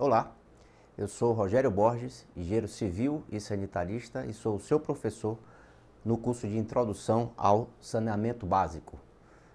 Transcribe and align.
Olá, 0.00 0.32
eu 0.96 1.06
sou 1.06 1.34
Rogério 1.34 1.70
Borges, 1.70 2.26
engenheiro 2.34 2.66
civil 2.66 3.22
e 3.30 3.38
sanitarista 3.38 4.24
e 4.24 4.32
sou 4.32 4.58
seu 4.58 4.80
professor 4.80 5.36
no 6.02 6.16
curso 6.16 6.48
de 6.48 6.56
Introdução 6.56 7.32
ao 7.36 7.68
Saneamento 7.82 8.46
Básico. 8.46 8.98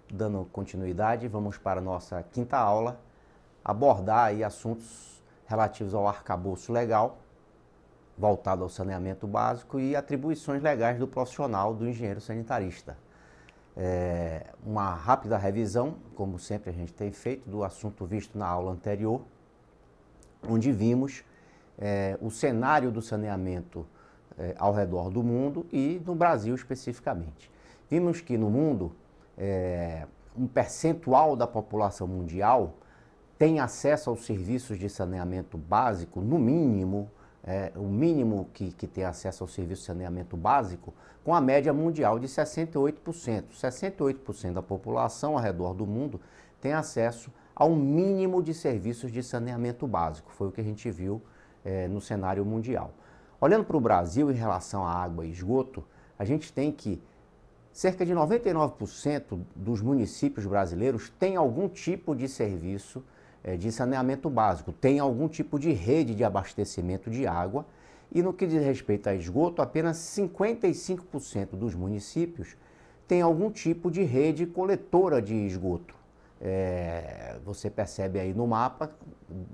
Dando 0.08 0.46
continuidade, 0.54 1.28
vamos 1.28 1.58
para 1.58 1.80
a 1.80 1.84
nossa 1.84 2.22
quinta 2.22 2.60
aula, 2.60 3.02
abordar 3.64 4.26
aí 4.26 4.44
assuntos 4.44 5.20
relativos 5.48 5.96
ao 5.96 6.08
arcabouço 6.08 6.72
legal, 6.72 7.18
voltado 8.16 8.62
ao 8.62 8.70
saneamento 8.70 9.26
básico 9.26 9.80
e 9.80 9.96
atribuições 9.96 10.62
legais 10.62 11.00
do 11.00 11.08
profissional 11.08 11.74
do 11.74 11.90
engenheiro 11.90 12.22
sanitarista. 12.22 12.96
É, 13.76 14.46
uma 14.64 14.94
rápida 14.94 15.40
revisão, 15.40 15.96
como 16.14 16.38
sempre 16.38 16.70
a 16.70 16.74
gente 16.74 16.94
tem 16.94 17.12
feito, 17.12 17.50
do 17.50 17.64
assunto 17.64 18.06
visto 18.06 18.38
na 18.38 18.46
aula 18.46 18.72
anterior, 18.72 19.22
onde 20.50 20.72
vimos 20.72 21.24
é, 21.78 22.18
o 22.22 22.30
cenário 22.30 22.92
do 22.92 23.02
saneamento 23.02 23.86
é, 24.38 24.56
ao 24.58 24.74
redor 24.74 25.10
do 25.10 25.24
mundo 25.24 25.66
e 25.72 26.02
no 26.06 26.16
Brasil 26.16 26.54
especificamente. 26.56 27.52
Vimos 27.90 28.22
que 28.22 28.38
no 28.38 28.50
mundo 28.50 28.92
é, 29.38 30.06
um 30.38 30.48
percentual 30.48 31.36
da 31.36 31.48
população 31.48 32.08
mundial 32.08 32.74
tem 33.38 33.60
acesso 33.60 34.10
aos 34.10 34.26
serviços 34.26 34.80
de 34.80 34.90
saneamento 34.90 35.58
básico, 35.58 36.22
no 36.22 36.40
mínimo, 36.40 37.10
é, 37.44 37.72
o 37.76 37.84
mínimo 37.84 38.50
que, 38.54 38.72
que 38.72 38.88
tem 38.88 39.04
acesso 39.04 39.44
ao 39.44 39.48
serviço 39.48 39.82
de 39.82 39.88
saneamento 39.88 40.38
básico, 40.38 40.94
com 41.24 41.34
a 41.34 41.42
média 41.42 41.74
mundial 41.74 42.18
de 42.18 42.28
68%. 42.28 43.44
68% 43.54 44.54
da 44.54 44.62
população 44.62 45.34
ao 45.34 45.44
redor 45.44 45.74
do 45.74 45.86
mundo 45.86 46.20
tem 46.62 46.74
acesso 46.74 47.32
ao 47.56 47.74
mínimo 47.74 48.44
de 48.44 48.54
serviços 48.54 49.12
de 49.12 49.24
saneamento 49.24 49.88
básico. 49.88 50.32
Foi 50.34 50.50
o 50.50 50.52
que 50.52 50.60
a 50.60 50.64
gente 50.64 50.92
viu 50.92 51.22
é, 51.64 51.88
no 51.88 52.02
cenário 52.02 52.44
mundial. 52.44 52.94
Olhando 53.40 53.64
para 53.64 53.78
o 53.78 53.80
Brasil 53.80 54.30
em 54.30 54.36
relação 54.36 54.86
à 54.86 54.92
água 54.92 55.26
e 55.26 55.32
esgoto, 55.32 55.84
a 56.20 56.26
gente 56.26 56.52
tem 56.52 56.72
que 56.72 57.02
cerca 57.72 58.06
de 58.06 58.14
99% 58.14 59.40
dos 59.56 59.82
municípios 59.82 60.46
brasileiros 60.46 61.10
têm 61.18 61.36
algum 61.36 61.70
tipo 61.70 62.16
de 62.16 62.28
serviço 62.28 63.04
é, 63.44 63.56
de 63.56 63.72
saneamento 63.72 64.30
básico, 64.30 64.74
tem 64.74 65.00
algum 65.00 65.28
tipo 65.28 65.58
de 65.58 65.72
rede 65.72 66.14
de 66.14 66.24
abastecimento 66.24 67.10
de 67.10 67.26
água. 67.26 67.66
E 68.12 68.22
no 68.22 68.34
que 68.34 68.46
diz 68.48 68.64
respeito 68.64 69.08
a 69.08 69.16
esgoto, 69.16 69.62
apenas 69.62 69.98
55% 69.98 71.50
dos 71.52 71.74
municípios 71.74 72.56
têm 73.08 73.22
algum 73.22 73.50
tipo 73.50 73.90
de 73.90 74.04
rede 74.04 74.46
coletora 74.46 75.22
de 75.22 75.34
esgoto 75.34 76.05
é, 76.48 77.40
você 77.44 77.72
percebe 77.72 78.20
aí 78.20 78.32
no 78.32 78.46
mapa 78.46 78.92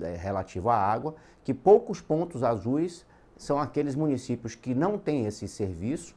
é, 0.01 0.17
relativo 0.17 0.69
à 0.69 0.75
água 0.75 1.15
que 1.41 1.53
poucos 1.53 2.01
pontos 2.01 2.43
azuis 2.43 3.05
são 3.37 3.57
aqueles 3.57 3.95
municípios 3.95 4.55
que 4.55 4.75
não 4.75 4.97
têm 4.97 5.25
esse 5.25 5.47
serviço, 5.47 6.13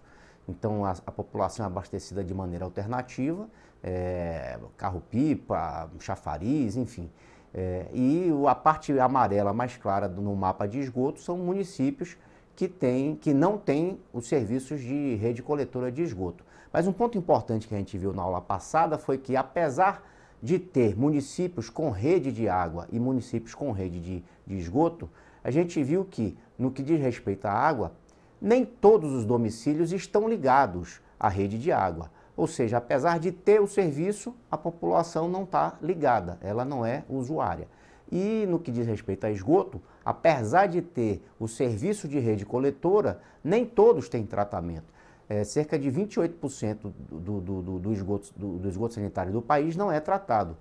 então 0.49 0.85
a, 0.85 0.91
a 0.91 1.13
população 1.13 1.65
é 1.65 1.69
abastecida 1.69 2.25
de 2.25 2.35
maneira 2.35 2.65
alternativa, 2.65 3.49
é, 3.83 4.59
carro-pipa, 4.77 5.89
chafariz, 6.01 6.77
enfim. 6.77 7.09
É, 7.55 7.87
e 7.93 8.29
a 8.49 8.55
parte 8.55 8.99
amarela 8.99 9.53
mais 9.53 9.77
clara 9.77 10.09
no 10.09 10.35
mapa 10.35 10.67
de 10.67 10.81
esgoto 10.81 11.21
são 11.21 11.39
municípios 11.39 12.17
que, 12.57 12.67
tem, 12.67 13.15
que 13.15 13.33
não 13.33 13.57
têm 13.57 14.01
os 14.13 14.27
serviços 14.27 14.81
de 14.81 15.15
rede 15.15 15.41
coletora 15.41 15.93
de 15.93 16.03
esgoto. 16.03 16.45
Mas 16.73 16.89
um 16.89 16.93
ponto 16.93 17.17
importante 17.17 17.69
que 17.69 17.75
a 17.75 17.79
gente 17.79 17.97
viu 17.97 18.13
na 18.13 18.23
aula 18.23 18.41
passada 18.41 18.99
foi 18.99 19.19
que, 19.19 19.37
apesar 19.37 20.03
de 20.43 20.59
ter 20.59 20.97
municípios 20.97 21.71
com 21.71 21.91
rede 21.91 22.31
de 22.31 22.49
água 22.49 22.87
e 22.93 22.99
municípios 22.99 23.55
com 23.55 23.73
rede 23.73 24.01
de, 24.01 24.25
de 24.47 24.57
esgoto, 24.57 25.09
a 25.43 25.51
gente 25.51 25.83
viu 25.83 26.05
que, 26.05 26.37
no 26.59 26.71
que 26.71 26.83
diz 26.83 27.01
respeito 27.01 27.47
à 27.47 27.53
água, 27.53 27.93
nem 28.41 28.65
todos 28.65 29.13
os 29.13 29.25
domicílios 29.25 29.93
estão 29.93 30.29
ligados 30.29 31.01
à 31.19 31.29
rede 31.29 31.59
de 31.59 31.73
água. 31.73 32.11
Ou 32.37 32.47
seja, 32.47 32.79
apesar 32.79 33.19
de 33.19 33.31
ter 33.31 33.61
o 33.61 33.67
serviço, 33.67 34.35
a 34.51 34.59
população 34.59 35.29
não 35.29 35.45
está 35.45 35.79
ligada, 35.81 36.39
ela 36.41 36.65
não 36.65 36.85
é 36.85 37.05
usuária. 37.09 37.69
E 38.11 38.45
no 38.49 38.59
que 38.59 38.71
diz 38.71 38.87
respeito 38.87 39.25
a 39.25 39.31
esgoto, 39.31 39.81
apesar 40.05 40.67
de 40.67 40.83
ter 40.83 41.23
o 41.39 41.49
serviço 41.49 42.07
de 42.07 42.19
rede 42.19 42.45
coletora, 42.45 43.21
nem 43.43 43.65
todos 43.65 44.09
têm 44.09 44.27
tratamento 44.27 44.95
é, 45.29 45.45
cerca 45.45 45.79
de 45.79 45.91
28% 45.91 46.93
do, 47.11 47.41
do, 47.41 47.63
do, 47.63 47.79
do, 47.79 47.93
esgoto, 47.93 48.33
do, 48.37 48.59
do 48.59 48.69
esgoto 48.69 48.95
sanitário 48.95 49.33
do 49.33 49.43
país 49.43 49.77
não 49.77 49.91
é 49.91 50.01
tratado. 50.01 50.57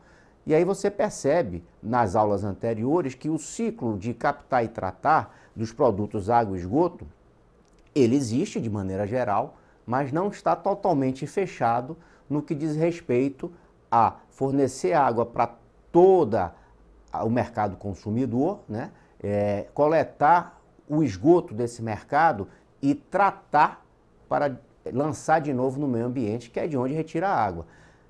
E 0.46 0.54
aí 0.54 0.66
você 0.66 0.92
percebe 0.92 1.64
nas 1.82 2.16
aulas 2.16 2.44
anteriores 2.44 3.16
que 3.16 3.30
o 3.30 3.38
ciclo 3.38 3.98
de 3.98 4.14
captar 4.14 4.64
e 4.64 4.68
tratar 4.68 5.36
dos 5.56 5.72
produtos 5.72 6.30
água 6.30 6.58
e 6.58 6.60
esgoto, 6.60 7.08
ele 7.96 8.16
existe 8.16 8.60
de 8.60 8.70
maneira 8.70 9.06
geral, 9.06 9.58
mas 9.86 10.12
não 10.12 10.30
está 10.30 10.56
totalmente 10.56 11.26
fechado 11.28 11.96
no 12.30 12.42
que 12.42 12.56
diz 12.56 12.76
respeito 12.76 13.52
a 13.92 14.16
fornecer 14.30 14.94
água 14.94 15.26
para 15.26 15.56
toda 15.92 16.54
o 17.22 17.30
mercado 17.30 17.78
consumidor, 17.78 18.60
né? 18.68 18.92
É, 19.22 19.68
coletar 19.74 20.60
o 20.90 21.04
esgoto 21.04 21.54
desse 21.54 21.82
mercado 21.82 22.48
e 22.82 22.94
tratar 22.94 23.83
para 24.28 24.58
lançar 24.92 25.40
de 25.40 25.54
novo 25.54 25.80
no 25.80 25.88
meio 25.88 26.06
ambiente, 26.06 26.50
que 26.50 26.60
é 26.60 26.68
de 26.68 26.78
onde 26.78 26.94
retira 26.94 27.28
a 27.30 27.36
água. 27.36 27.66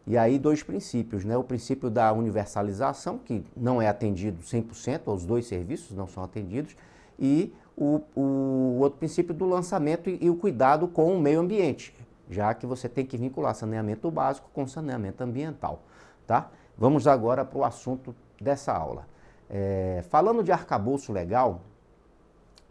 E 0.05 0.17
aí 0.17 0.37
dois 0.37 0.61
princípios, 0.61 1.23
né? 1.23 1.37
O 1.37 1.43
princípio 1.43 1.89
da 1.89 2.11
universalização, 2.11 3.17
que 3.17 3.45
não 3.55 3.81
é 3.81 3.87
atendido 3.87 4.41
100%, 4.41 5.01
os 5.13 5.25
dois 5.25 5.45
serviços 5.45 5.95
não 5.95 6.07
são 6.07 6.23
atendidos, 6.23 6.75
e 7.17 7.53
o, 7.77 8.01
o 8.15 8.79
outro 8.81 8.99
princípio 8.99 9.33
do 9.33 9.45
lançamento 9.45 10.09
e, 10.09 10.17
e, 10.21 10.29
o 10.29 10.35
cuidado 10.35 10.87
com 10.87 11.15
o 11.15 11.19
meio 11.19 11.39
ambiente, 11.39 11.95
já 12.29 12.53
que 12.53 12.65
você 12.65 12.89
tem 12.89 13.05
que 13.05 13.17
vincular 13.17 13.55
saneamento 13.55 14.11
básico 14.11 14.49
com 14.53 14.67
saneamento 14.67 15.23
ambiental, 15.23 15.81
tá? 16.27 16.49
Vamos 16.77 17.07
agora 17.07 17.45
para 17.45 17.59
o 17.59 17.63
assunto 17.63 18.15
dessa 18.41 18.73
aula. 18.73 19.07
É, 19.49 20.03
falando 20.09 20.43
de 20.43 20.51
arcabouço 20.51 21.11
legal, 21.13 21.61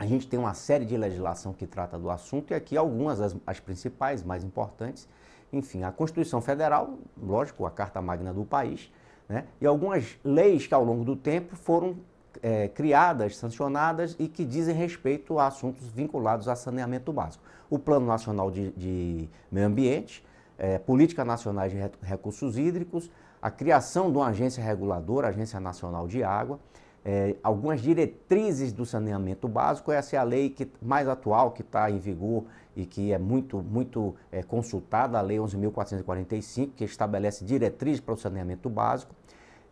a 0.02 0.06
gente 0.06 0.26
tem 0.26 0.36
uma 0.36 0.52
série 0.52 0.84
de 0.84 0.96
legislação 0.96 1.52
que 1.52 1.64
trata 1.64 1.96
do 1.96 2.10
assunto 2.10 2.50
e 2.50 2.54
aqui 2.54 2.76
algumas, 2.76 3.20
as, 3.20 3.36
as 3.46 3.60
principais, 3.60 4.24
mais 4.24 4.42
importantes. 4.42 5.08
Enfim, 5.52 5.84
a 5.84 5.92
Constituição 5.92 6.40
Federal, 6.40 6.98
lógico, 7.16 7.64
a 7.66 7.70
Carta 7.70 8.02
Magna 8.02 8.32
do 8.32 8.44
país, 8.44 8.92
né? 9.28 9.44
e 9.60 9.66
algumas 9.66 10.18
leis 10.24 10.66
que 10.66 10.74
ao 10.74 10.82
longo 10.82 11.04
do 11.04 11.14
tempo 11.14 11.54
foram 11.54 11.98
é, 12.42 12.66
criadas, 12.66 13.36
sancionadas 13.36 14.16
e 14.18 14.26
que 14.26 14.44
dizem 14.44 14.74
respeito 14.74 15.38
a 15.38 15.46
assuntos 15.46 15.86
vinculados 15.86 16.48
a 16.48 16.56
saneamento 16.56 17.12
básico. 17.12 17.44
O 17.70 17.78
Plano 17.78 18.04
Nacional 18.04 18.50
de, 18.50 18.72
de 18.72 19.28
Meio 19.52 19.68
Ambiente, 19.68 20.26
é, 20.58 20.78
Política 20.78 21.24
Nacional 21.24 21.68
de 21.68 21.76
Recursos 22.02 22.58
Hídricos, 22.58 23.08
a 23.41 23.52
criação 23.52 24.10
de 24.10 24.18
uma 24.18 24.26
agência 24.26 24.64
reguladora, 24.64 25.28
Agência 25.28 25.60
Nacional 25.60 26.08
de 26.08 26.24
Água, 26.24 26.58
é, 27.04 27.34
algumas 27.42 27.80
diretrizes 27.80 28.72
do 28.72 28.86
saneamento 28.86 29.48
básico. 29.48 29.90
Essa 29.90 30.16
é 30.16 30.18
a 30.18 30.22
lei 30.22 30.50
que, 30.50 30.68
mais 30.80 31.08
atual 31.08 31.50
que 31.50 31.62
está 31.62 31.90
em 31.90 31.98
vigor 31.98 32.44
e 32.76 32.86
que 32.86 33.12
é 33.12 33.18
muito, 33.18 33.58
muito 33.62 34.14
é, 34.30 34.42
consultada, 34.42 35.18
a 35.18 35.20
Lei 35.20 35.38
11.445, 35.38 36.70
que 36.76 36.84
estabelece 36.84 37.44
diretrizes 37.44 38.00
para 38.00 38.14
o 38.14 38.16
saneamento 38.16 38.70
básico. 38.70 39.14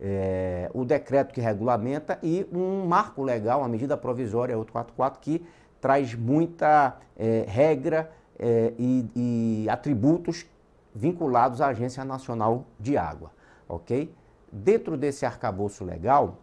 É, 0.03 0.71
o 0.73 0.85
decreto 0.85 1.33
que 1.33 1.41
regulamenta 1.41 2.19
e 2.23 2.47
um 2.53 2.87
marco 2.87 3.23
legal, 3.23 3.61
uma 3.61 3.69
medida 3.69 3.97
provisória 3.97 4.59
844, 4.59 5.21
que 5.21 5.45
traz 5.81 6.15
muita 6.15 6.97
é, 7.17 7.45
regra 7.47 8.11
é, 8.39 8.73
e, 8.79 9.11
e 9.15 9.69
atributos 9.69 10.47
vinculados 10.95 11.61
à 11.61 11.69
Agência 11.69 12.05
Nacional 12.05 12.65
de 12.79 12.97
Água, 12.97 13.31
ok? 13.69 14.13
Dentro 14.51 14.97
desse 14.97 15.25
arcabouço 15.25 15.85
legal, 15.85 16.39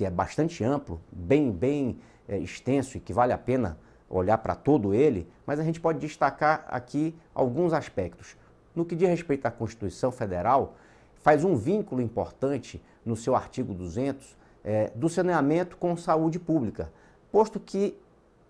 que 0.00 0.04
é 0.06 0.10
bastante 0.10 0.64
amplo, 0.64 0.98
bem, 1.12 1.52
bem 1.52 2.00
é, 2.26 2.38
extenso 2.38 2.96
e 2.96 3.00
que 3.00 3.12
vale 3.12 3.34
a 3.34 3.36
pena 3.36 3.76
olhar 4.08 4.38
para 4.38 4.54
todo 4.54 4.94
ele, 4.94 5.28
mas 5.44 5.60
a 5.60 5.62
gente 5.62 5.78
pode 5.78 5.98
destacar 5.98 6.64
aqui 6.68 7.14
alguns 7.34 7.74
aspectos. 7.74 8.34
No 8.74 8.86
que 8.86 8.96
diz 8.96 9.10
respeito 9.10 9.44
à 9.44 9.50
Constituição 9.50 10.10
Federal, 10.10 10.74
faz 11.16 11.44
um 11.44 11.54
vínculo 11.54 12.00
importante 12.00 12.82
no 13.04 13.14
seu 13.14 13.36
artigo 13.36 13.74
200 13.74 14.38
é, 14.64 14.90
do 14.94 15.06
saneamento 15.06 15.76
com 15.76 15.94
saúde 15.98 16.38
pública, 16.38 16.90
posto 17.30 17.60
que 17.60 17.94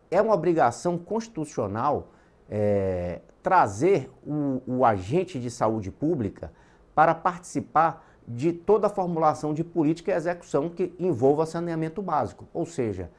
é 0.08 0.22
uma 0.22 0.34
obrigação 0.34 0.96
constitucional 0.96 2.12
é, 2.48 3.22
trazer 3.42 4.08
o, 4.24 4.62
o 4.68 4.84
agente 4.84 5.40
de 5.40 5.50
saúde 5.50 5.90
pública 5.90 6.52
para 6.94 7.12
participar 7.12 8.06
de 8.32 8.52
toda 8.52 8.86
a 8.86 8.90
formulação 8.90 9.52
de 9.52 9.64
política 9.64 10.12
e 10.12 10.14
execução 10.14 10.68
que 10.68 10.94
envolva 11.00 11.44
saneamento 11.44 12.00
básico. 12.00 12.46
Ou 12.54 12.64
seja, 12.64 13.10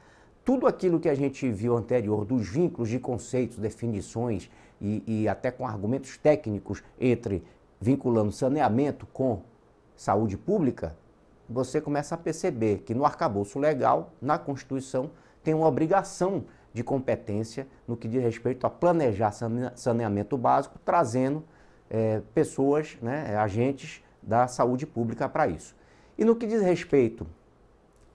tudo 0.42 0.66
aquilo 0.66 0.98
que 0.98 1.08
a 1.08 1.14
gente 1.14 1.50
viu 1.50 1.76
anterior 1.76 2.24
dos 2.24 2.48
vínculos 2.48 2.88
de 2.88 2.98
conceitos, 2.98 3.58
definições 3.58 4.50
e, 4.80 5.02
e 5.06 5.28
até 5.28 5.50
com 5.50 5.66
argumentos 5.66 6.16
técnicos 6.16 6.82
entre 6.98 7.44
vinculando 7.78 8.32
saneamento 8.32 9.06
com 9.12 9.42
saúde 9.94 10.38
pública, 10.38 10.96
você 11.46 11.78
começa 11.78 12.14
a 12.14 12.18
perceber 12.18 12.78
que 12.78 12.94
no 12.94 13.04
arcabouço 13.04 13.58
legal, 13.58 14.14
na 14.20 14.38
Constituição, 14.38 15.10
tem 15.44 15.52
uma 15.52 15.68
obrigação 15.68 16.44
de 16.72 16.82
competência 16.82 17.66
no 17.86 17.98
que 17.98 18.08
diz 18.08 18.22
respeito 18.22 18.66
a 18.66 18.70
planejar 18.70 19.30
saneamento 19.74 20.38
básico, 20.38 20.78
trazendo 20.82 21.44
é, 21.90 22.22
pessoas, 22.32 22.96
né, 23.02 23.36
agentes 23.36 24.02
da 24.22 24.46
saúde 24.46 24.86
pública 24.86 25.28
para 25.28 25.48
isso. 25.48 25.74
E 26.16 26.24
no 26.24 26.36
que 26.36 26.46
diz 26.46 26.62
respeito 26.62 27.26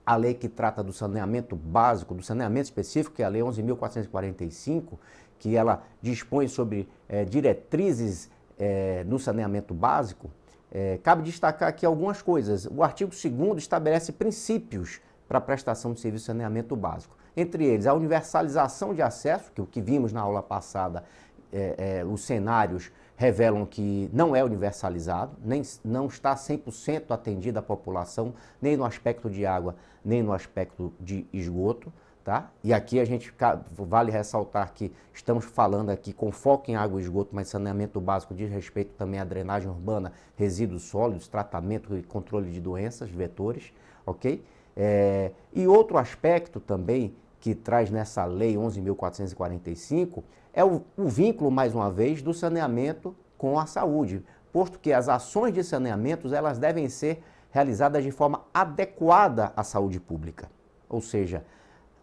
à 0.06 0.16
lei 0.16 0.32
que 0.32 0.48
trata 0.48 0.82
do 0.82 0.92
saneamento 0.92 1.54
básico, 1.54 2.14
do 2.14 2.22
saneamento 2.22 2.64
específico, 2.64 3.14
que 3.16 3.22
é 3.22 3.26
a 3.26 3.28
Lei 3.28 3.42
11.445, 3.42 4.94
que 5.38 5.54
ela 5.54 5.82
dispõe 6.00 6.48
sobre 6.48 6.88
é, 7.08 7.24
diretrizes 7.24 8.30
é, 8.58 9.04
no 9.04 9.18
saneamento 9.18 9.74
básico, 9.74 10.30
é, 10.70 10.98
cabe 11.02 11.22
destacar 11.22 11.68
aqui 11.68 11.84
algumas 11.84 12.22
coisas. 12.22 12.66
O 12.66 12.82
artigo 12.82 13.10
2 13.10 13.58
estabelece 13.58 14.12
princípios 14.12 15.00
para 15.28 15.38
a 15.38 15.40
prestação 15.40 15.92
de 15.92 16.00
serviço 16.00 16.22
de 16.22 16.26
saneamento 16.26 16.74
básico. 16.74 17.16
Entre 17.36 17.64
eles, 17.64 17.86
a 17.86 17.94
universalização 17.94 18.94
de 18.94 19.02
acesso, 19.02 19.52
que 19.52 19.60
o 19.60 19.66
que 19.66 19.80
vimos 19.80 20.12
na 20.12 20.20
aula 20.20 20.42
passada, 20.42 21.04
é, 21.52 22.00
é, 22.00 22.04
os 22.04 22.22
cenários 22.22 22.90
revelam 23.18 23.66
que 23.66 24.08
não 24.12 24.34
é 24.34 24.44
universalizado, 24.44 25.36
nem, 25.44 25.60
não 25.84 26.06
está 26.06 26.36
100% 26.36 27.10
atendida 27.10 27.58
a 27.58 27.62
população, 27.62 28.32
nem 28.62 28.76
no 28.76 28.84
aspecto 28.84 29.28
de 29.28 29.44
água, 29.44 29.74
nem 30.04 30.22
no 30.22 30.32
aspecto 30.32 30.94
de 31.00 31.26
esgoto. 31.32 31.92
Tá? 32.24 32.50
E 32.62 32.74
aqui 32.74 33.00
a 33.00 33.06
gente 33.06 33.34
vale 33.72 34.12
ressaltar 34.12 34.72
que 34.74 34.92
estamos 35.14 35.46
falando 35.46 35.88
aqui 35.88 36.12
com 36.12 36.30
foco 36.30 36.70
em 36.70 36.76
água 36.76 37.00
e 37.00 37.02
esgoto, 37.02 37.30
mas 37.32 37.48
saneamento 37.48 38.00
básico 38.00 38.34
diz 38.34 38.50
respeito 38.50 38.92
também 38.98 39.18
à 39.18 39.24
drenagem 39.24 39.68
urbana, 39.68 40.12
resíduos 40.36 40.82
sólidos, 40.82 41.26
tratamento 41.26 41.96
e 41.96 42.02
controle 42.02 42.50
de 42.50 42.60
doenças, 42.60 43.08
vetores, 43.10 43.72
ok? 44.06 44.44
É, 44.76 45.32
e 45.54 45.66
outro 45.66 45.96
aspecto 45.96 46.60
também 46.60 47.14
que 47.40 47.54
traz 47.54 47.90
nessa 47.90 48.26
lei 48.26 48.56
11.445 48.56 50.22
é 50.58 50.64
o, 50.64 50.82
o 50.96 51.06
vínculo, 51.06 51.52
mais 51.52 51.72
uma 51.72 51.88
vez, 51.88 52.20
do 52.20 52.34
saneamento 52.34 53.14
com 53.36 53.60
a 53.60 53.64
saúde, 53.64 54.24
posto 54.52 54.80
que 54.80 54.92
as 54.92 55.08
ações 55.08 55.54
de 55.54 55.62
saneamento 55.62 56.34
elas 56.34 56.58
devem 56.58 56.88
ser 56.88 57.22
realizadas 57.52 58.02
de 58.02 58.10
forma 58.10 58.42
adequada 58.52 59.52
à 59.54 59.62
saúde 59.62 60.00
pública. 60.00 60.50
Ou 60.88 61.00
seja, 61.00 61.44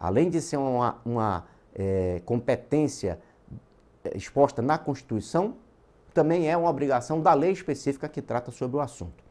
além 0.00 0.30
de 0.30 0.40
ser 0.40 0.56
uma, 0.56 0.96
uma 1.04 1.44
é, 1.74 2.22
competência 2.24 3.20
é, 4.02 4.16
exposta 4.16 4.62
na 4.62 4.78
Constituição, 4.78 5.56
também 6.14 6.50
é 6.50 6.56
uma 6.56 6.70
obrigação 6.70 7.20
da 7.20 7.34
lei 7.34 7.52
específica 7.52 8.08
que 8.08 8.22
trata 8.22 8.50
sobre 8.50 8.78
o 8.78 8.80
assunto. 8.80 9.22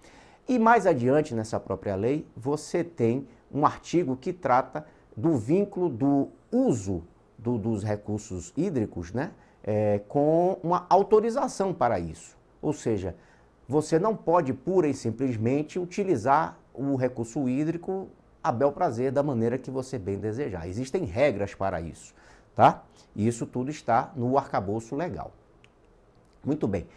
E 0.48 0.60
mais 0.60 0.86
adiante 0.86 1.34
nessa 1.34 1.60
própria 1.60 1.96
lei, 1.96 2.28
você 2.38 2.84
tem 2.84 3.28
um 3.52 3.66
artigo 3.66 4.16
que 4.16 4.32
trata 4.32 4.86
do 5.18 5.36
vínculo 5.36 5.90
do 5.90 6.28
uso 6.52 7.04
do, 7.46 7.60
dos 7.60 7.84
recursos 7.84 8.52
hídricos 8.58 9.14
né, 9.14 9.32
é, 9.64 10.02
com 10.08 10.58
uma 10.64 10.88
autorização 10.90 11.72
para 11.72 12.00
isso. 12.00 12.36
Ou 12.60 12.74
seja, 12.74 13.16
você 13.68 14.00
não 14.00 14.16
pode 14.16 14.52
pura 14.52 14.88
e 14.88 14.94
simplesmente 14.96 15.78
utilizar 15.78 16.58
o 16.74 16.96
recurso 16.96 17.48
hídrico 17.48 18.10
a 18.44 18.52
bel 18.52 18.72
prazer 18.72 19.12
da 19.12 19.22
maneira 19.22 19.58
que 19.58 19.70
você 19.70 20.00
bem 20.00 20.18
desejar. 20.18 20.68
Existem 20.68 21.06
regras 21.06 21.54
para 21.54 21.80
isso, 21.80 22.14
tá? 22.56 22.84
E 23.16 23.28
isso 23.28 23.46
tudo 23.46 23.70
está 23.70 24.12
no 24.16 24.38
arcabouço 24.38 24.96
legal. 24.96 25.32
Muito 26.44 26.68
bem. 26.68 26.88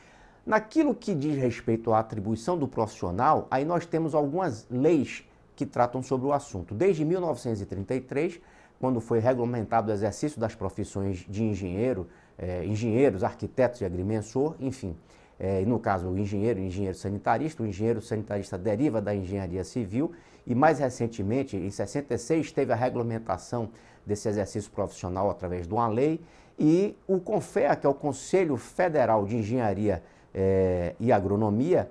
Naquilo 0.44 0.94
que 0.94 1.14
diz 1.14 1.36
respeito 1.36 1.92
à 1.92 1.98
atribuição 1.98 2.56
do 2.56 2.66
profissional, 2.66 3.46
aí 3.50 3.66
nós 3.66 3.84
temos 3.84 4.14
algumas 4.14 4.66
leis 4.70 5.24
que 5.54 5.66
tratam 5.66 6.02
sobre 6.02 6.26
o 6.26 6.32
assunto. 6.32 6.74
Desde 6.74 7.04
1933, 7.04 8.40
quando 8.78 9.00
foi 9.00 9.19
regulamentado 9.19 9.90
o 9.90 9.94
exercício 9.94 10.40
das 10.40 10.54
profissões 10.54 11.26
de 11.28 11.42
engenheiro, 11.42 12.08
eh, 12.38 12.64
engenheiros, 12.64 13.25
arquitetos 13.25 13.80
e 13.80 13.84
agrimensor, 13.84 14.54
enfim, 14.60 14.96
eh, 15.38 15.64
no 15.66 15.78
caso 15.78 16.08
o 16.08 16.19
engenheiro 16.19 16.60
e 16.60 16.66
engenheiro 16.66 16.96
sanitarista, 16.96 17.62
o 17.62 17.66
engenheiro 17.66 18.00
sanitarista 18.00 18.56
deriva 18.56 19.00
da 19.00 19.14
engenharia 19.14 19.64
civil 19.64 20.12
e 20.46 20.54
mais 20.54 20.78
recentemente, 20.78 21.56
em 21.56 21.70
66, 21.70 22.52
teve 22.52 22.72
a 22.72 22.76
regulamentação 22.76 23.69
desse 24.06 24.28
exercício 24.28 24.70
profissional 24.70 25.28
através 25.28 25.66
de 25.66 25.75
uma 25.75 25.88
lei 25.88 26.20
e 26.58 26.96
o 27.06 27.20
CONFEA, 27.20 27.76
que 27.76 27.86
é 27.86 27.90
o 27.90 27.94
Conselho 27.94 28.56
Federal 28.56 29.26
de 29.26 29.36
Engenharia 29.36 30.02
eh, 30.34 30.94
e 30.98 31.12
Agronomia, 31.12 31.90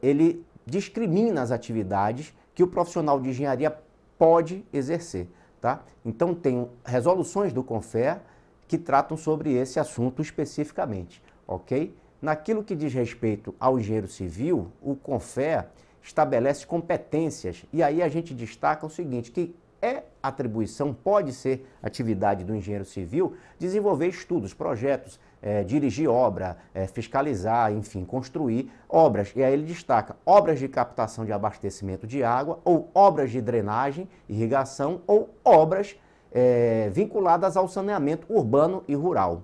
ele 0.00 0.46
discrimina 0.64 1.42
as 1.42 1.50
atividades 1.50 2.32
que 2.54 2.62
o 2.62 2.68
profissional 2.68 3.20
de 3.20 3.30
engenharia 3.30 3.76
pode 4.16 4.64
exercer. 4.72 5.26
Tá? 5.62 5.84
Então, 6.04 6.34
tem 6.34 6.68
resoluções 6.84 7.52
do 7.52 7.62
CONFER 7.62 8.18
que 8.66 8.76
tratam 8.76 9.16
sobre 9.16 9.52
esse 9.52 9.78
assunto 9.78 10.20
especificamente, 10.20 11.22
ok? 11.46 11.94
Naquilo 12.20 12.64
que 12.64 12.74
diz 12.74 12.92
respeito 12.92 13.54
ao 13.60 13.78
engenheiro 13.78 14.08
civil, 14.08 14.72
o 14.82 14.96
CONFER 14.96 15.66
estabelece 16.02 16.66
competências 16.66 17.64
e 17.72 17.80
aí 17.80 18.02
a 18.02 18.08
gente 18.08 18.34
destaca 18.34 18.84
o 18.84 18.90
seguinte, 18.90 19.30
que 19.30 19.54
é 19.80 20.02
atribuição, 20.20 20.92
pode 20.92 21.32
ser 21.32 21.64
atividade 21.80 22.42
do 22.42 22.56
engenheiro 22.56 22.84
civil, 22.84 23.36
desenvolver 23.56 24.08
estudos, 24.08 24.52
projetos, 24.52 25.20
é, 25.42 25.64
dirigir 25.64 26.08
obra, 26.08 26.56
é, 26.72 26.86
fiscalizar, 26.86 27.72
enfim, 27.72 28.04
construir 28.04 28.70
obras. 28.88 29.32
E 29.34 29.42
aí 29.42 29.52
ele 29.52 29.64
destaca 29.64 30.16
obras 30.24 30.60
de 30.60 30.68
captação 30.68 31.24
de 31.24 31.32
abastecimento 31.32 32.06
de 32.06 32.22
água, 32.22 32.60
ou 32.64 32.88
obras 32.94 33.32
de 33.32 33.40
drenagem, 33.40 34.08
irrigação, 34.28 35.02
ou 35.06 35.34
obras 35.44 35.96
é, 36.30 36.88
vinculadas 36.92 37.56
ao 37.56 37.66
saneamento 37.66 38.32
urbano 38.32 38.84
e 38.86 38.94
rural. 38.94 39.42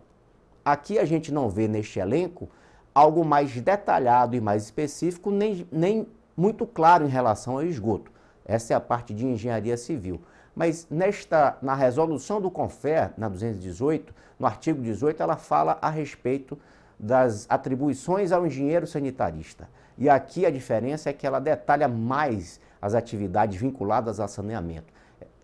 Aqui 0.65 0.99
a 0.99 1.05
gente 1.05 1.33
não 1.33 1.49
vê 1.49 1.67
neste 1.67 1.99
elenco 1.99 2.49
algo 2.95 3.25
mais 3.25 3.61
detalhado 3.61 4.37
e 4.37 4.41
mais 4.41 4.65
específico, 4.65 5.31
nem, 5.31 5.67
nem 5.71 6.07
muito 6.37 6.67
claro 6.67 7.05
em 7.05 7.09
relação 7.09 7.55
ao 7.55 7.65
esgoto. 7.65 8.11
Essa 8.45 8.73
é 8.73 8.77
a 8.77 8.81
parte 8.81 9.13
de 9.13 9.27
engenharia 9.27 9.77
civil. 9.77 10.21
Mas 10.59 10.89
nesta, 10.91 11.57
na 11.63 11.73
resolução 11.73 12.41
do 12.41 12.51
CONFER, 12.51 13.13
na 13.17 13.29
218, 13.29 14.13
no 14.41 14.45
artigo 14.45 14.83
18, 14.83 15.23
ela 15.23 15.37
fala 15.37 15.79
a 15.81 15.89
respeito 15.89 16.59
das 16.99 17.47
atribuições 17.49 18.33
ao 18.33 18.45
engenheiro 18.45 18.85
sanitarista. 18.85 19.69
E 19.97 20.11
aqui 20.11 20.45
a 20.45 20.51
diferença 20.51 21.11
é 21.11 21.13
que 21.13 21.25
ela 21.25 21.39
detalha 21.39 21.87
mais 21.87 22.61
as 22.83 22.97
atividades 22.97 23.61
vinculadas 23.61 24.19
ao 24.19 24.27
saneamento. 24.27 24.93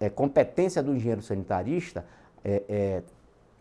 É, 0.00 0.10
competência 0.10 0.82
do 0.82 0.92
engenheiro 0.92 1.22
sanitarista 1.22 2.04
é, 2.44 2.64
é 2.68 3.02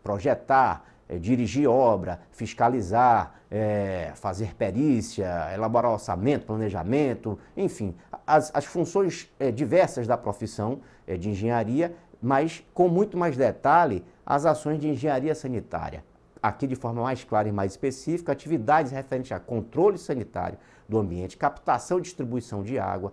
projetar, 0.04 0.84
é, 1.14 1.20
dirigir 1.20 1.70
obra, 1.70 2.20
fiscalizar, 2.32 3.36
é, 3.52 4.12
fazer 4.16 4.56
perícia, 4.56 5.52
elaborar 5.54 5.92
orçamento, 5.92 6.48
planejamento, 6.48 7.38
enfim, 7.56 7.96
as, 8.26 8.52
as 8.54 8.66
funções 8.66 9.32
é, 9.40 9.52
diversas 9.52 10.08
da 10.08 10.18
profissão 10.18 10.80
de 11.20 11.30
engenharia, 11.30 11.94
mas 12.22 12.66
com 12.74 12.88
muito 12.88 13.18
mais 13.18 13.36
detalhe 13.36 14.04
as 14.26 14.46
ações 14.46 14.80
de 14.80 14.88
engenharia 14.88 15.36
sanitária. 15.36 16.04
Aqui 16.42 16.66
de 16.66 16.76
forma 16.76 17.04
mais 17.04 17.24
clara 17.24 17.48
e 17.48 17.52
mais 17.52 17.74
específica, 17.74 18.32
atividades 18.32 18.92
referentes 18.92 19.32
a 19.34 19.40
controle 19.40 19.98
sanitário 19.98 20.58
do 20.88 20.98
ambiente, 20.98 21.38
captação 21.38 22.00
e 22.00 22.02
distribuição 22.02 22.64
de 22.64 22.80
água, 22.80 23.12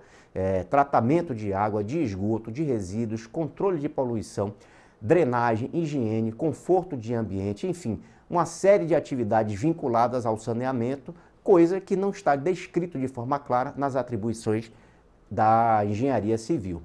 tratamento 0.68 1.34
de 1.34 1.52
água, 1.52 1.82
de 1.82 2.00
esgoto, 2.00 2.50
de 2.50 2.62
resíduos, 2.62 3.26
controle 3.26 3.78
de 3.80 3.88
poluição, 3.88 4.54
drenagem, 5.00 5.70
higiene, 5.72 6.32
conforto 6.32 6.96
de 6.96 7.14
ambiente, 7.14 7.66
enfim, 7.66 8.00
uma 8.28 8.44
série 8.44 8.86
de 8.86 8.94
atividades 8.94 9.58
vinculadas 9.58 10.26
ao 10.26 10.36
saneamento, 10.38 11.14
coisa 11.42 11.80
que 11.80 11.96
não 11.96 12.10
está 12.10 12.36
descrito 12.36 12.98
de 12.98 13.08
forma 13.08 13.38
clara 13.38 13.72
nas 13.76 13.96
atribuições 13.96 14.70
da 15.30 15.82
engenharia 15.84 16.36
civil. 16.36 16.82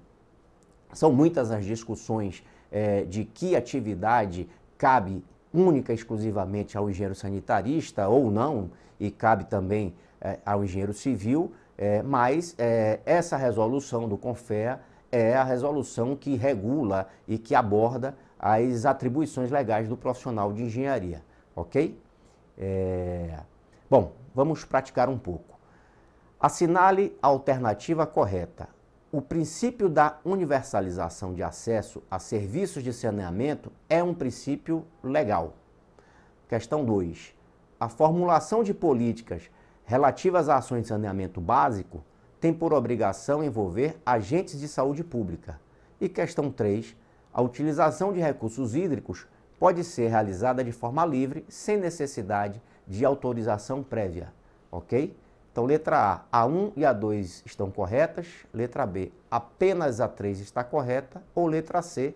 São 0.94 1.12
muitas 1.12 1.52
as 1.52 1.66
discussões 1.66 2.44
é, 2.72 3.04
de 3.04 3.26
que 3.26 3.56
atividade 3.56 4.48
cabe 4.78 5.24
única 5.54 5.92
e 5.92 5.96
exclusivamente 5.96 6.78
ao 6.78 6.90
engenheiro 6.90 7.16
sanitarista 7.16 8.08
ou 8.08 8.32
não, 8.32 8.72
e 9.00 9.12
cabe 9.12 9.46
também 9.46 9.94
é, 10.22 10.40
ao 10.46 10.64
engenheiro 10.64 10.94
civil, 10.94 11.52
é, 11.78 12.02
mas 12.02 12.56
é, 12.58 13.00
essa 13.06 13.36
resolução 13.36 14.08
do 14.08 14.18
CONFEA 14.18 14.80
é 15.16 15.36
a 15.36 15.44
resolução 15.44 16.16
que 16.16 16.36
regula 16.36 17.08
e 17.26 17.38
que 17.38 17.56
aborda 17.56 18.18
as 18.38 18.86
atribuições 18.86 19.50
legais 19.50 19.88
do 19.88 19.96
profissional 19.96 20.52
de 20.52 20.64
engenharia, 20.64 21.24
ok? 21.56 21.98
É... 22.58 23.40
Bom, 23.90 24.12
vamos 24.34 24.66
praticar 24.66 25.08
um 25.08 25.18
pouco. 25.18 25.58
Assinale 26.38 27.18
a 27.22 27.28
alternativa 27.28 28.06
correta. 28.06 28.68
O 29.10 29.22
princípio 29.22 29.88
da 29.88 30.18
universalização 30.26 31.34
de 31.34 31.42
acesso 31.42 32.04
a 32.12 32.20
serviços 32.20 32.84
de 32.84 32.92
saneamento 32.92 33.72
é 33.90 34.04
um 34.04 34.14
princípio 34.14 34.86
legal. 35.02 35.54
Questão 36.50 36.84
2. 36.84 37.34
A 37.80 37.88
formulação 37.88 38.64
de 38.64 38.74
políticas 38.74 39.50
relativas 39.86 40.50
a 40.50 40.58
ações 40.58 40.82
de 40.82 40.88
saneamento 40.90 41.40
básico 41.40 42.04
tem 42.46 42.54
por 42.54 42.74
obrigação 42.74 43.44
envolver 43.44 44.00
agentes 44.06 44.60
de 44.60 44.68
saúde 44.68 45.04
pública. 45.04 45.60
E 46.00 46.08
questão 46.08 46.52
3, 46.52 46.96
a 47.34 47.42
utilização 47.42 48.14
de 48.14 48.20
recursos 48.20 48.76
hídricos 48.76 49.26
pode 49.58 49.84
ser 49.84 50.10
realizada 50.10 50.64
de 50.64 50.72
forma 50.72 51.04
livre, 51.04 51.44
sem 51.50 51.76
necessidade 51.76 52.62
de 52.86 53.04
autorização 53.04 53.82
prévia, 53.82 54.32
ok? 54.72 55.18
Então, 55.52 55.66
letra 55.66 56.24
A, 56.32 56.46
A1 56.46 56.74
e 56.76 56.82
A2 56.82 57.42
estão 57.48 57.72
corretas, 57.72 58.28
letra 58.54 58.86
B, 58.86 59.12
apenas 59.32 60.00
a 60.00 60.08
3 60.08 60.40
está 60.40 60.64
correta, 60.64 61.24
ou 61.34 61.48
letra 61.48 61.82
C, 61.82 62.14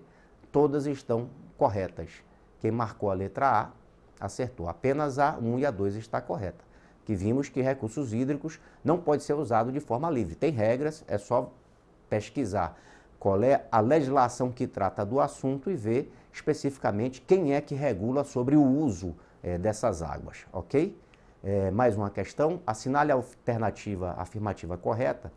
todas 0.51 0.85
estão 0.85 1.27
corretas. 1.57 2.11
Quem 2.59 2.69
marcou 2.69 3.09
a 3.09 3.15
letra 3.15 3.47
A 3.49 3.69
acertou. 4.23 4.69
Apenas 4.69 5.17
a 5.17 5.39
1 5.41 5.57
e 5.57 5.65
a 5.65 5.71
2 5.71 5.95
está 5.95 6.21
correta. 6.21 6.68
Que 7.09 7.15
vimos 7.15 7.49
que 7.49 7.59
recursos 7.59 8.13
hídricos 8.13 8.59
não 8.83 8.99
pode 8.99 9.23
ser 9.23 9.33
usado 9.33 9.71
de 9.71 9.79
forma 9.79 10.11
livre. 10.11 10.35
Tem 10.35 10.51
regras, 10.51 11.03
é 11.07 11.17
só 11.17 11.51
pesquisar 12.07 12.77
qual 13.17 13.41
é 13.41 13.65
a 13.71 13.79
legislação 13.79 14.51
que 14.51 14.67
trata 14.67 15.03
do 15.03 15.19
assunto 15.19 15.71
e 15.71 15.75
ver 15.75 16.13
especificamente 16.31 17.19
quem 17.19 17.55
é 17.55 17.61
que 17.61 17.73
regula 17.73 18.23
sobre 18.23 18.55
o 18.55 18.63
uso 18.63 19.15
é, 19.41 19.57
dessas 19.57 20.03
águas, 20.03 20.45
ok? 20.53 20.95
É, 21.43 21.71
mais 21.71 21.97
uma 21.97 22.11
questão, 22.11 22.61
assinale 22.63 23.11
a 23.11 23.15
alternativa 23.15 24.13
afirmativa 24.15 24.77
correta. 24.77 25.31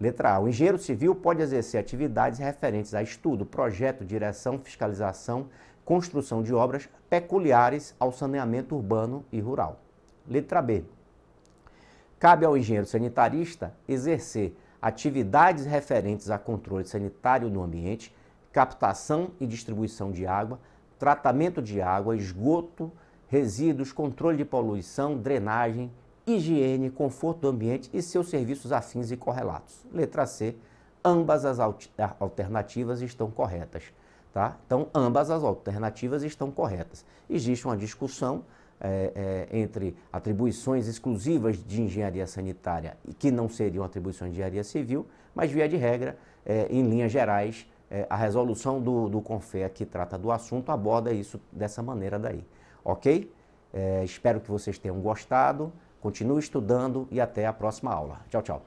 Letra 0.00 0.34
A. 0.34 0.40
O 0.40 0.48
engenheiro 0.48 0.76
civil 0.76 1.14
pode 1.14 1.40
exercer 1.40 1.78
atividades 1.78 2.40
referentes 2.40 2.94
a 2.94 3.00
estudo, 3.00 3.46
projeto, 3.46 4.04
direção, 4.04 4.58
fiscalização, 4.58 5.46
construção 5.84 6.42
de 6.42 6.52
obras 6.52 6.88
peculiares 7.08 7.94
ao 8.00 8.10
saneamento 8.10 8.74
urbano 8.74 9.24
e 9.30 9.38
rural. 9.38 9.78
Letra 10.26 10.60
B. 10.60 10.82
Cabe 12.22 12.46
ao 12.46 12.56
engenheiro 12.56 12.86
sanitarista 12.86 13.74
exercer 13.88 14.56
atividades 14.80 15.66
referentes 15.66 16.30
a 16.30 16.38
controle 16.38 16.84
sanitário 16.84 17.50
no 17.50 17.64
ambiente, 17.64 18.14
captação 18.52 19.32
e 19.40 19.46
distribuição 19.46 20.12
de 20.12 20.24
água, 20.24 20.60
tratamento 21.00 21.60
de 21.60 21.82
água, 21.82 22.16
esgoto, 22.16 22.92
resíduos, 23.26 23.90
controle 23.90 24.36
de 24.36 24.44
poluição, 24.44 25.18
drenagem, 25.18 25.90
higiene, 26.24 26.90
conforto 26.90 27.40
do 27.40 27.48
ambiente 27.48 27.90
e 27.92 28.00
seus 28.00 28.30
serviços 28.30 28.70
afins 28.70 29.10
e 29.10 29.16
correlatos. 29.16 29.84
Letra 29.92 30.24
C, 30.24 30.54
ambas 31.04 31.44
as 31.44 31.58
alternativas 32.20 33.02
estão 33.02 33.32
corretas. 33.32 33.92
Tá? 34.32 34.56
Então, 34.64 34.86
ambas 34.94 35.28
as 35.28 35.42
alternativas 35.42 36.22
estão 36.22 36.52
corretas. 36.52 37.04
Existe 37.28 37.66
uma 37.66 37.76
discussão 37.76 38.44
é, 38.82 39.48
é, 39.52 39.58
entre 39.58 39.96
atribuições 40.12 40.88
exclusivas 40.88 41.56
de 41.64 41.80
engenharia 41.80 42.26
sanitária 42.26 42.96
e 43.06 43.14
que 43.14 43.30
não 43.30 43.48
seriam 43.48 43.84
atribuições 43.84 44.32
de 44.32 44.34
engenharia 44.34 44.64
civil, 44.64 45.06
mas, 45.34 45.50
via 45.50 45.68
de 45.68 45.76
regra, 45.76 46.18
é, 46.44 46.66
em 46.68 46.82
linhas 46.82 47.12
gerais, 47.12 47.66
é, 47.90 48.06
a 48.10 48.16
resolução 48.16 48.80
do, 48.80 49.08
do 49.08 49.20
CONFEA 49.20 49.68
que 49.68 49.86
trata 49.86 50.18
do 50.18 50.32
assunto 50.32 50.72
aborda 50.72 51.12
isso 51.12 51.40
dessa 51.52 51.82
maneira 51.82 52.18
daí. 52.18 52.44
Ok? 52.84 53.32
É, 53.72 54.02
espero 54.04 54.40
que 54.40 54.50
vocês 54.50 54.78
tenham 54.78 55.00
gostado. 55.00 55.72
Continue 56.00 56.40
estudando 56.40 57.06
e 57.10 57.20
até 57.20 57.46
a 57.46 57.52
próxima 57.52 57.92
aula. 57.92 58.20
Tchau, 58.28 58.42
tchau. 58.42 58.62